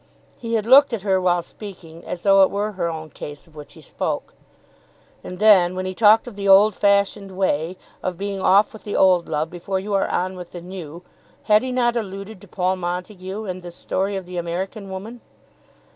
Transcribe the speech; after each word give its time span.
He 0.39 0.55
had 0.55 0.65
looked 0.65 0.93
at 0.93 1.03
her 1.03 1.21
while 1.21 1.43
speaking 1.43 2.03
as 2.05 2.23
though 2.23 2.41
it 2.41 2.49
were 2.49 2.71
her 2.71 2.89
own 2.89 3.11
case 3.11 3.45
of 3.45 3.55
which 3.55 3.73
he 3.73 3.81
spoke. 3.81 4.33
And 5.23 5.37
then, 5.37 5.75
when 5.75 5.85
he 5.85 5.93
talked 5.93 6.25
of 6.27 6.35
the 6.35 6.47
old 6.47 6.73
fashioned 6.75 7.29
way, 7.31 7.77
of 8.01 8.17
being 8.17 8.41
off 8.41 8.73
with 8.73 8.83
the 8.83 8.95
old 8.95 9.29
love 9.29 9.51
before 9.51 9.79
you 9.79 9.93
are 9.93 10.07
on 10.07 10.35
with 10.35 10.53
the 10.53 10.61
new, 10.61 11.03
had 11.43 11.61
he 11.61 11.71
not 11.71 11.95
alluded 11.95 12.41
to 12.41 12.47
Paul 12.47 12.77
Montague 12.77 13.45
and 13.45 13.61
this 13.61 13.75
story 13.75 14.15
of 14.15 14.25
the 14.25 14.37
American 14.37 14.89
woman? 14.89 15.21